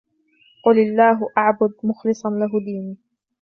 [0.63, 2.97] قل الله أعبد مخلصا له ديني